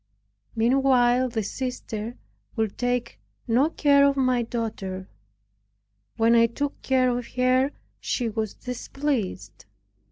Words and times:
Meanwhile 0.55 1.29
the 1.29 1.43
sister 1.43 2.17
would 2.55 2.75
take 2.75 3.19
no 3.47 3.69
care 3.69 4.03
of 4.03 4.17
my 4.17 4.41
daughter; 4.41 5.07
when 6.17 6.33
I 6.33 6.47
took 6.47 6.81
care 6.81 7.15
of 7.15 7.27
her 7.35 7.71
she 7.99 8.27
was 8.27 8.55
displeased. 8.55 9.65